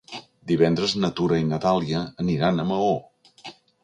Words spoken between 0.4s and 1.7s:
Divendres na Tura i na